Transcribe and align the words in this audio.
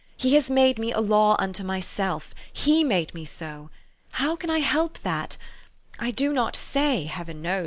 He 0.17 0.33
has 0.33 0.49
made 0.49 0.79
me 0.79 0.91
a 0.91 0.99
law 0.99 1.35
unto 1.37 1.63
myself 1.63 2.33
He 2.51 2.83
made 2.83 3.13
me 3.13 3.23
so. 3.23 3.69
How 4.13 4.35
can 4.35 4.49
I 4.49 4.57
help 4.57 4.97
that? 5.03 5.37
I 5.99 6.09
do 6.09 6.33
not 6.33 6.55
say, 6.55 7.03
Heaven 7.03 7.43
knows 7.43 7.59